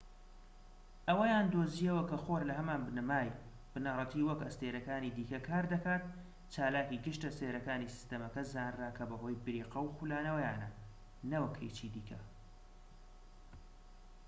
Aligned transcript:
ئەوەیان 1.07 1.45
دۆزیەوە 1.53 2.03
کە 2.09 2.17
خۆر 2.25 2.41
لە 2.49 2.53
هەمان 2.59 2.81
بنەمای 2.87 3.29
بنەڕەتی 3.73 4.25
وەک 4.27 4.39
ئەستێرەکانی 4.45 5.15
دیکە 5.17 5.39
کار 5.47 5.65
دەکات 5.73 6.03
چالاکی 6.53 7.01
گشت 7.05 7.21
ئەستێرەکانی 7.27 7.91
سیستەمەکە 7.95 8.41
زانرا 8.53 8.89
کە 8.97 9.03
بەهۆی 9.09 9.41
بریقە 9.45 9.79
و 9.83 9.93
خولانەوەیانە 9.95 10.69
نەوەک 11.31 11.55
هیچی 11.63 11.91
دیکە 11.95 12.19